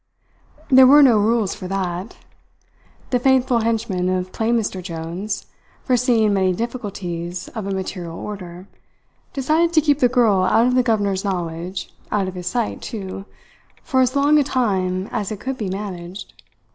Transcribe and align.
There 0.71 0.87
were 0.87 1.03
no 1.03 1.19
rules 1.19 1.53
for 1.53 1.67
that. 1.67 2.17
The 3.11 3.19
faithful 3.19 3.61
henchman 3.61 4.09
of 4.09 4.31
plain 4.31 4.57
Mr. 4.57 4.81
Jones, 4.81 5.45
foreseeing 5.83 6.33
many 6.33 6.53
difficulties 6.53 7.49
of 7.49 7.67
a 7.67 7.71
material 7.71 8.17
order, 8.17 8.67
decided 9.31 9.73
to 9.73 9.81
keep 9.81 9.99
the 9.99 10.09
girl 10.09 10.41
out 10.41 10.65
of 10.65 10.73
the 10.73 10.81
governor's 10.81 11.23
knowledge, 11.23 11.93
out 12.11 12.27
of 12.27 12.33
his 12.33 12.47
sight, 12.47 12.81
too, 12.81 13.25
for 13.83 14.01
as 14.01 14.15
long 14.15 14.39
a 14.39 14.43
time 14.43 15.05
as 15.11 15.31
it 15.31 15.39
could 15.39 15.59
be 15.59 15.69
managed. 15.69 16.33